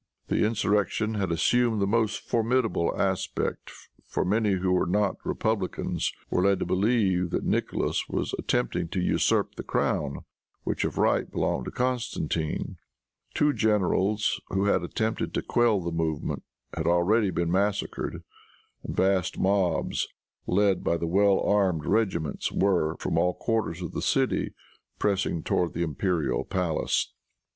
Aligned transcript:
The 0.29 0.43
insurrection 0.43 1.13
had 1.13 1.31
assumed 1.31 1.79
the 1.79 1.85
most 1.85 2.21
formidable 2.27 2.91
aspect, 2.99 3.71
for 4.03 4.25
many 4.25 4.53
who 4.53 4.71
were 4.71 4.87
not 4.87 5.23
republicans, 5.23 6.11
were 6.31 6.41
led 6.43 6.57
to 6.57 6.65
believe 6.65 7.29
that 7.29 7.43
Nicholas 7.43 8.05
was 8.09 8.33
attempting 8.39 8.87
to 8.87 8.99
usurp 8.99 9.53
the 9.53 9.63
crown 9.63 10.21
which, 10.63 10.85
of 10.85 10.97
right, 10.97 11.29
belonged 11.29 11.65
to 11.65 11.71
Constantine. 11.71 12.77
Two 13.35 13.53
generals, 13.53 14.41
who 14.47 14.65
had 14.65 14.81
attempted 14.81 15.35
to 15.35 15.43
quell 15.43 15.79
the 15.81 15.91
movement, 15.91 16.41
had 16.75 16.87
already 16.87 17.29
been 17.29 17.51
massacred, 17.51 18.23
and 18.81 18.95
vast 18.95 19.37
mobs, 19.37 20.07
led 20.47 20.83
by 20.83 20.97
the 20.97 21.05
well 21.05 21.39
armed 21.41 21.85
regiments, 21.85 22.51
were, 22.51 22.95
from 22.97 23.19
all 23.19 23.35
quarters 23.35 23.83
of 23.83 23.91
the 23.91 24.01
city, 24.01 24.55
pressing 24.97 25.43
toward 25.43 25.73
the 25.73 25.83
imperial 25.83 26.43
palace. 26.43 27.13